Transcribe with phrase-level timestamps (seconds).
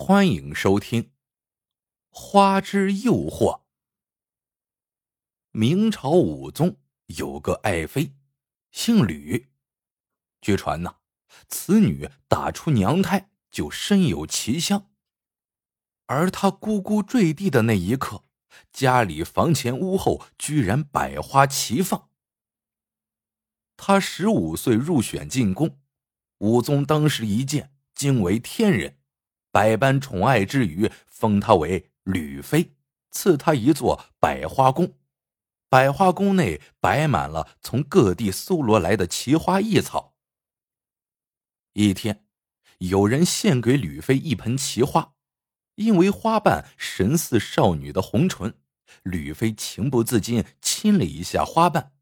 [0.00, 1.02] 欢迎收听
[2.08, 3.56] 《花之诱惑》。
[5.50, 6.76] 明朝武宗
[7.06, 8.14] 有个爱妃，
[8.70, 9.50] 姓吕。
[10.40, 10.98] 据传呢，
[11.48, 14.88] 此女打出娘胎就身有奇香。
[16.06, 18.24] 而她咕咕坠地的那一刻，
[18.72, 22.08] 家里房前屋后居然百花齐放。
[23.76, 25.80] 她十五岁入选进宫，
[26.38, 28.97] 武宗当时一见，惊为天人。
[29.50, 32.74] 百般宠爱之余，封她为吕妃，
[33.10, 34.94] 赐她一座百花宫。
[35.70, 40.14] 百花宫内摆满了从各地搜罗来的奇花异草。
[41.74, 42.24] 一天，
[42.78, 45.12] 有人献给吕妃一盆奇花，
[45.74, 48.54] 因为花瓣神似少女的红唇，
[49.02, 51.92] 吕妃情不自禁亲了一下花瓣，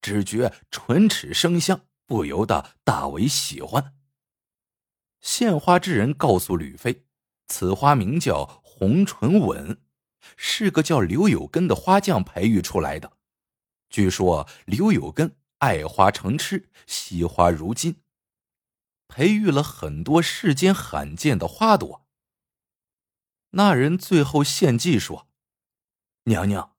[0.00, 3.94] 只觉唇齿生香，不由得大为喜欢。
[5.22, 7.06] 献花之人告诉吕妃，
[7.46, 9.80] 此花名叫红唇吻，
[10.36, 13.12] 是个叫刘有根的花匠培育出来的。
[13.88, 18.02] 据说刘有根爱花成痴，惜花如金，
[19.06, 22.06] 培育了很多世间罕见的花朵。
[23.50, 25.28] 那人最后献计说
[26.24, 26.74] ：“娘娘，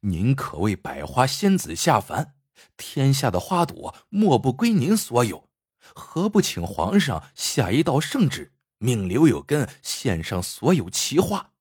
[0.00, 2.34] 您可谓百花仙子下凡，
[2.76, 5.47] 天下的花朵莫不归您所有。”
[5.94, 11.52] 何不请皇上下一道圣旨，命刘有根献上所有奇花？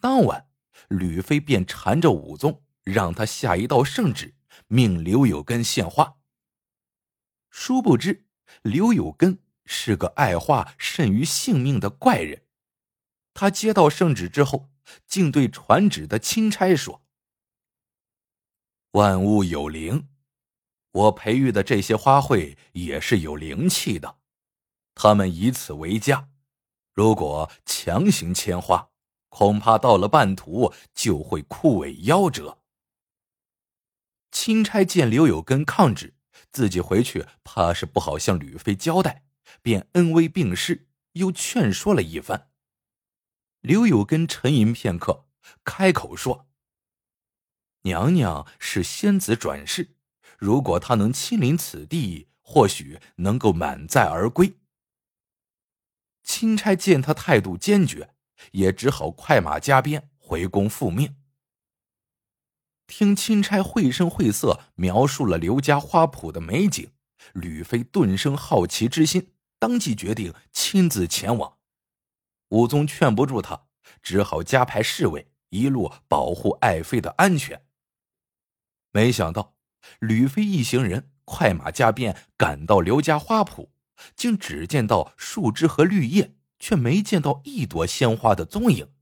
[0.00, 0.48] 当晚，
[0.88, 4.36] 吕妃便缠着武宗，让他下一道圣旨，
[4.68, 6.18] 命刘有根献花。
[7.50, 8.26] 殊不知，
[8.62, 12.44] 刘有根是个爱花甚于性命的怪人。
[13.34, 14.70] 他接到圣旨之后，
[15.06, 17.02] 竟对传旨的钦差说
[18.92, 20.08] ：“万物有灵。”
[20.98, 24.18] 我培育的这些花卉也是有灵气的，
[24.96, 26.28] 他们以此为家。
[26.92, 28.90] 如果强行牵花，
[29.28, 32.58] 恐怕到了半途就会枯萎夭折。
[34.32, 36.16] 钦差见刘有根抗旨，
[36.50, 39.24] 自己回去怕是不好向吕妃交代，
[39.62, 42.50] 便恩威并施，又劝说了一番。
[43.60, 45.28] 刘有根沉吟片刻，
[45.62, 46.48] 开口说
[47.82, 49.94] ：“娘娘是仙子转世。”
[50.38, 54.56] 如果他能亲临此地，或许能够满载而归。
[56.22, 58.14] 钦差见他态度坚决，
[58.52, 61.16] 也只好快马加鞭回宫复命。
[62.86, 66.92] 听钦差绘声绘色描述了刘家花圃的美景，
[67.34, 71.58] 吕飞顿生好奇之心，当即决定亲自前往。
[72.50, 73.66] 武宗劝不住他，
[74.00, 77.66] 只好加派侍卫一路保护爱妃的安全。
[78.92, 79.57] 没想到。
[80.00, 83.70] 吕飞一行人快马加鞭赶到刘家花圃，
[84.14, 88.92] 竟只见到树枝和绿叶，却没见到一朵鲜花的踪影。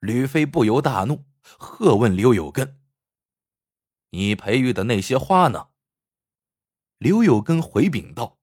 [0.00, 2.80] 吕飞不由大怒，喝问刘有根
[4.10, 5.68] ：“你培育的那些花呢？”
[6.98, 8.38] 刘有根回禀道：“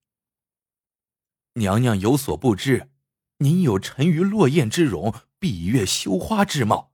[1.55, 2.91] 娘娘有所不知，
[3.37, 6.90] 您有沉鱼落雁之容，闭月羞花之貌。”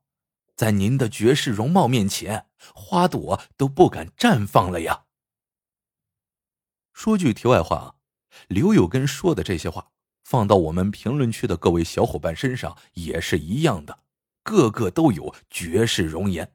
[0.58, 5.06] 在您的绝世容貌面前，花朵都不敢绽放了呀。
[6.94, 7.96] 说句题外话啊，
[8.48, 9.92] 刘有根说的这些话，
[10.24, 14.00] 放到我们评论区的各位小伙伴身上也是一样的，
[14.42, 16.52] 个个都有绝世容颜。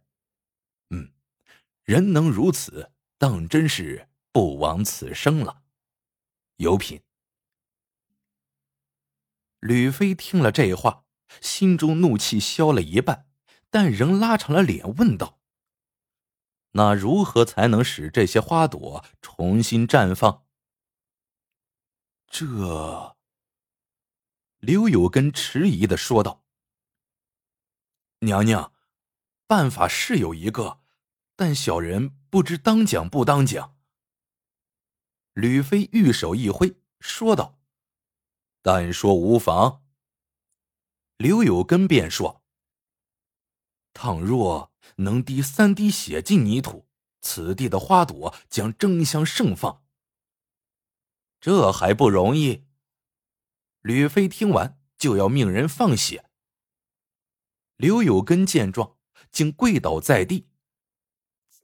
[0.91, 1.13] 嗯，
[1.85, 5.63] 人能如此，当真是不枉此生了。
[6.57, 7.01] 有品。
[9.61, 11.05] 吕飞听了这话，
[11.41, 13.29] 心中怒气消了一半。
[13.73, 15.41] 但仍拉长了脸问道
[16.73, 20.45] ：“那如何才能使这些花朵重新绽放？”
[22.29, 23.17] 这，
[24.59, 26.45] 刘有根迟疑的说道
[28.21, 28.75] ：“娘娘，
[29.47, 30.81] 办法是有一个，
[31.35, 33.79] 但小人不知当讲不当讲。”
[35.33, 37.59] 吕飞玉手一挥，说道
[38.61, 39.83] ：“但说无妨。”
[41.17, 42.42] 刘有根便说。
[43.95, 46.87] 倘若能滴三滴血进泥土，
[47.21, 49.83] 此地的花朵将争相盛放。
[51.41, 52.65] 这还不容易？
[53.81, 56.31] 吕飞听完就要命人放血。
[57.77, 58.97] 刘有根见状，
[59.31, 60.49] 竟跪倒在地。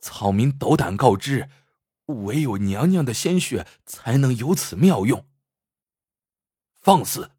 [0.01, 1.49] 草民斗胆告知，
[2.07, 5.29] 唯有娘娘的鲜血才能有此妙用。
[6.75, 7.33] 放肆！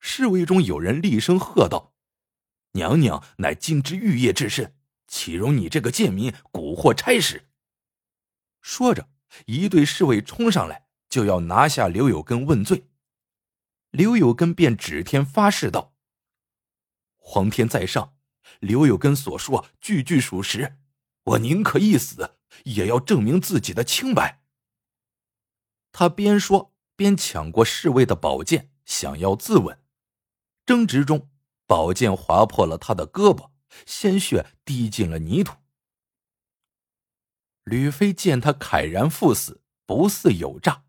[0.00, 1.95] 侍卫中有人厉声喝道。
[2.76, 4.76] 娘娘乃金枝玉叶之身，
[5.08, 7.48] 岂容你这个贱民蛊惑差事？
[8.60, 9.08] 说着，
[9.46, 12.86] 一队侍卫冲上来，就要拿下刘有根问罪。
[13.90, 15.94] 刘有根便指天发誓道
[17.16, 18.14] ：“皇天在上，
[18.60, 20.76] 刘有根所说句句属实，
[21.22, 24.42] 我宁可一死，也要证明自己的清白。”
[25.92, 29.78] 他边说边抢过侍卫的宝剑，想要自刎。
[30.66, 31.30] 争执中，
[31.66, 33.50] 宝剑划破了他的胳膊，
[33.84, 35.56] 鲜血滴进了泥土。
[37.64, 40.84] 吕飞见他慨然赴死，不似有诈，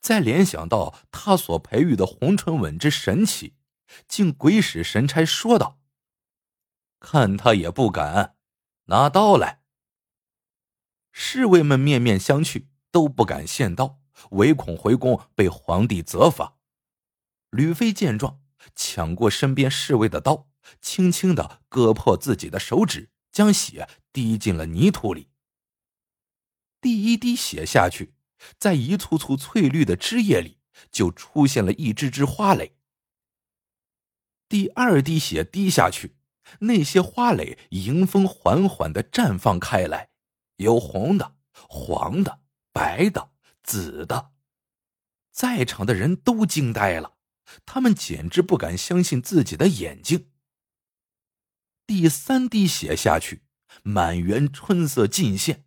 [0.00, 3.54] 再联想到他所培育的红唇吻之神奇，
[4.08, 5.78] 竟鬼使神差说道
[6.98, 8.36] ：“看他也不敢，
[8.86, 9.62] 拿刀来。”
[11.12, 14.00] 侍卫们面面相觑，都不敢献刀，
[14.32, 16.58] 唯恐回宫被皇帝责罚。
[17.50, 18.42] 吕飞见状，
[18.74, 20.48] 抢过身边侍卫的刀，
[20.80, 25.28] 轻轻的割破自己的手指，将血滴进了泥土里。
[26.80, 28.14] 第一滴血下去，
[28.58, 30.58] 在一簇簇翠绿的枝叶里，
[30.90, 32.76] 就出现了一只只花蕾。
[34.48, 36.16] 第二滴血滴下去，
[36.60, 40.10] 那些花蕾迎风缓缓的绽放开来，
[40.56, 42.40] 有红的、黄的、
[42.72, 43.30] 白的、
[43.64, 44.30] 紫的。
[45.32, 47.15] 在场的人都惊呆了，
[47.64, 50.30] 他们简直不敢相信自己的眼睛。
[51.86, 53.42] 第三滴血下去，
[53.82, 55.64] 满园春色尽现。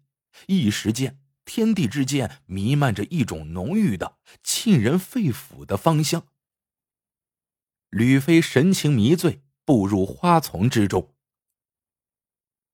[0.48, 6.28] 一时间，天地之间弥漫着一种浓郁的、沁人肺腑的芳香。
[7.90, 11.16] 吕飞神情迷醉，步入花丛之中。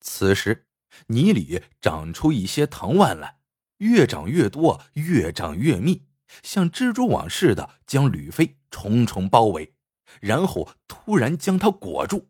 [0.02, 0.68] 此时，
[1.08, 3.40] 泥里长出一些藤蔓来，
[3.78, 6.08] 越长越多，越长越密，
[6.44, 9.74] 像蜘蛛网似的将吕飞重重包围，
[10.20, 12.28] 然后突然将他裹住。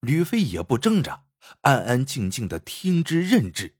[0.00, 1.24] 吕飞也不挣扎，
[1.62, 3.74] 安安静静的听之任之。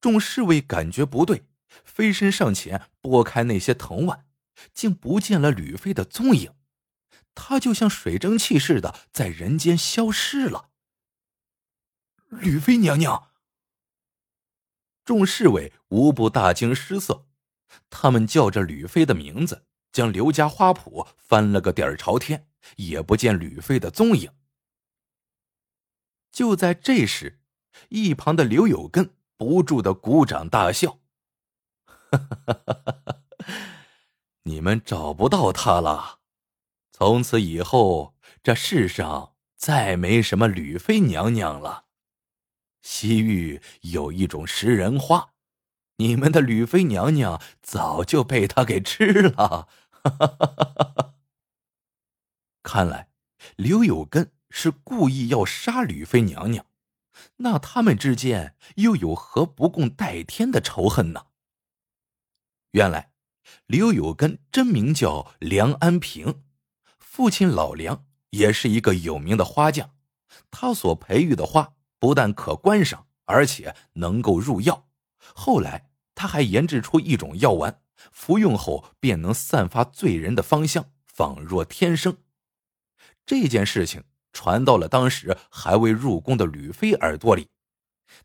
[0.00, 1.44] 众侍卫感觉不对，
[1.84, 4.26] 飞身上前拨开那些藤蔓，
[4.72, 6.54] 竟不见了吕飞的踪影。
[7.34, 10.70] 他就像水蒸气似的在人间消失了。
[12.30, 13.30] 吕妃娘娘，
[15.04, 17.26] 众侍卫无不大惊失色，
[17.90, 22.46] 他们叫着吕妃的名字，将刘家花圃翻了个底儿朝天，
[22.76, 24.30] 也不见吕飞的踪影。
[26.30, 27.40] 就在这时，
[27.88, 29.14] 一旁的刘有根。
[29.38, 30.98] 不住的鼓掌大笑，
[34.42, 36.20] 你们找不到他了。
[36.92, 41.86] 从此以后，这世上再没什么吕妃娘娘了。
[42.82, 45.32] 西域有一种食人花，
[45.96, 49.68] 你们的吕妃娘娘早就被他给吃了。
[50.10, 51.14] 哈
[52.62, 53.08] 看来
[53.56, 56.66] 刘有根是故意要杀吕妃娘娘。
[57.36, 61.26] 那他们之间又有何不共戴天的仇恨呢？
[62.72, 63.12] 原来，
[63.66, 66.42] 刘有根真名叫梁安平，
[66.98, 69.94] 父亲老梁也是一个有名的花匠。
[70.50, 74.88] 他所培育的花不但可观赏，而且能够入药。
[75.34, 77.80] 后来，他还研制出一种药丸，
[78.12, 82.18] 服用后便能散发醉人的芳香，仿若天生。
[83.24, 84.04] 这件事情。
[84.32, 87.48] 传到了当时还未入宫的吕妃耳朵里，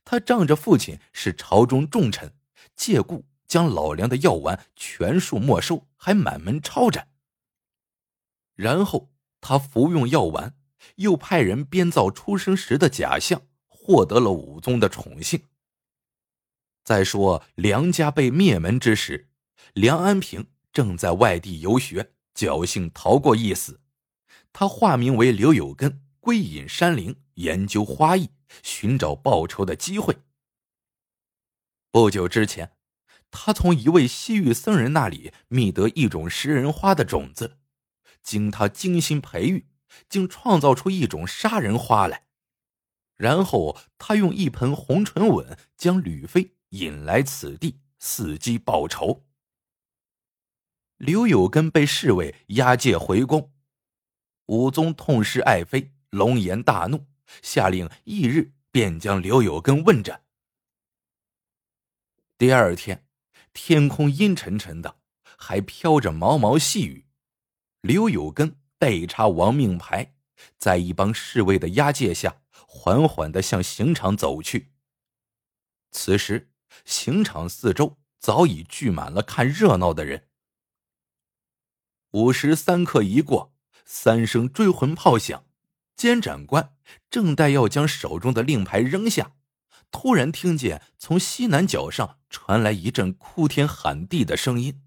[0.04, 2.34] 他仗着父亲是朝中重臣，
[2.76, 7.08] 借故将老梁的药丸全数没收，还满门抄斩。
[8.56, 10.54] 然后他服用药丸，
[10.96, 15.42] 又派人编造出生时的假象，获得了武宗的宠幸。
[16.84, 19.30] 再说梁家被灭门之时，
[19.74, 23.82] 梁安平正在外地游学，侥幸逃过一死。
[24.54, 28.30] 他化名为刘有根，归隐山林，研究花艺，
[28.64, 30.18] 寻找报仇的机会。
[31.90, 32.74] 不久之前，
[33.30, 37.58] 他从一位西域僧人那里觅得一种食人花的种子，
[38.22, 39.68] 经他精心培育，
[40.10, 42.26] 竟创造出一种杀人花来。
[43.16, 49.26] 然后，他用一盆红唇吻将吕飞引来此地，伺机报仇。
[51.02, 53.52] 刘有根被侍卫押解回宫。
[54.46, 57.08] 武宗痛失爱妃，龙颜大怒，
[57.42, 60.24] 下令翌日便将刘有根问斩。
[62.38, 63.04] 第二天，
[63.52, 64.98] 天空阴沉沉的，
[65.40, 67.08] 还飘着毛毛细雨。
[67.82, 70.14] 刘有根被插亡命牌，
[70.60, 74.72] 在一帮侍卫的押解下，缓缓的向刑场走去。
[75.90, 76.52] 此时，
[76.86, 80.28] 刑场四周早已聚满了看热闹的人。
[82.12, 83.54] 午时三刻一过。
[83.84, 85.44] 三声追魂炮响，
[85.98, 86.74] 监斩官
[87.10, 89.34] 正待要将手中的令牌扔下，
[89.92, 94.82] 突然听见从西南角上传来一阵哭天喊地的声音。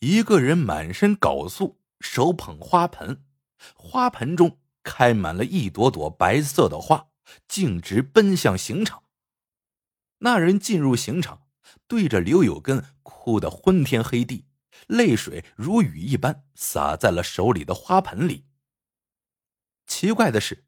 [0.00, 3.24] 一个人满身缟素，手捧花盆，
[3.76, 7.10] 花盆中开满了一朵朵白色的花，
[7.46, 9.04] 径直奔向刑场。
[10.18, 11.42] 那人进入刑场，
[11.86, 14.46] 对着刘有根哭得昏天黑地，
[14.86, 18.46] 泪水如雨一般洒在了手里的花盆里。
[19.86, 20.64] 奇怪的是，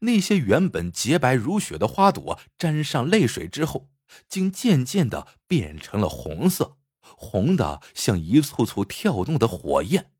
[0.00, 3.88] 那些原本洁白如雪的花朵，沾上泪水之后，
[4.28, 6.76] 竟渐渐的变成了红色。
[7.00, 10.10] 红的像一簇簇跳动的火焰，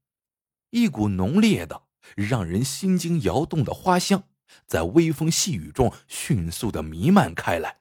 [0.70, 1.82] 一股浓烈的、
[2.14, 4.28] 让人心惊摇动的花香，
[4.66, 7.80] 在微风细雨中迅速的弥漫开来。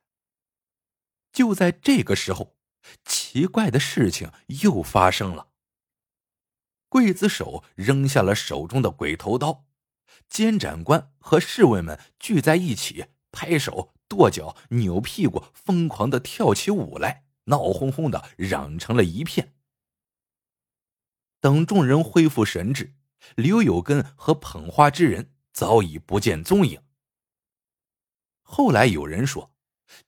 [1.31, 2.54] 就在这个时候，
[3.03, 5.49] 奇怪的事情又发生了。
[6.89, 9.65] 刽子手扔下了手中的鬼头刀，
[10.29, 17.23] 监斩官和侍卫们聚在一起，拍手、跺脚、扭屁股，疯狂的跳起舞来。
[17.47, 19.53] 闹哄哄的嚷成了一片。
[21.39, 22.95] 等众人恢复神智，
[23.35, 26.81] 刘有根和捧花之人早已不见踪影。
[28.41, 29.53] 后来有人说，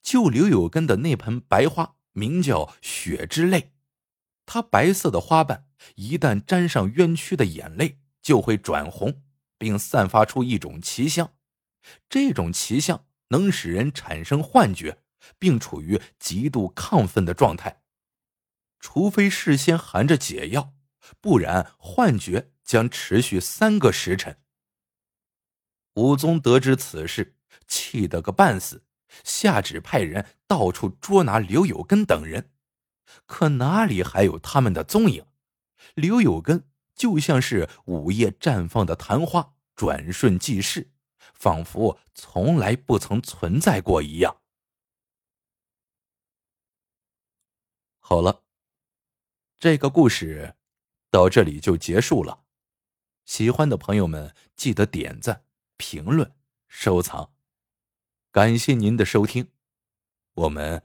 [0.01, 3.71] 救刘有根的那盆白花名叫“血之泪”，
[4.45, 9.23] 它白色的花瓣一旦沾上冤屈的眼泪，就会转红，
[9.57, 11.35] 并散发出一种奇香。
[12.09, 15.03] 这种奇香能使人产生幻觉。
[15.39, 17.81] 并处于极度亢奋的状态，
[18.79, 20.73] 除非事先含着解药，
[21.19, 24.39] 不然幻觉将持续三个时辰。
[25.95, 27.35] 武宗得知此事，
[27.67, 28.85] 气得个半死，
[29.23, 32.51] 下旨派人到处捉拿刘有根等人，
[33.25, 35.25] 可哪里还有他们的踪影？
[35.95, 40.91] 刘有根就像是午夜绽放的昙花，转瞬即逝，
[41.33, 44.41] 仿佛从来不曾存在过一样。
[47.99, 48.43] 好了，
[49.59, 50.55] 这个故事
[51.11, 52.43] 到这里就结束了。
[53.25, 55.43] 喜欢的朋友们记得点赞、
[55.75, 56.33] 评论、
[56.67, 57.33] 收藏，
[58.37, 59.47] 感谢您的收听，
[60.35, 60.83] 我们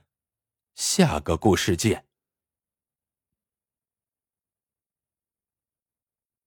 [0.73, 2.07] 下个故事见。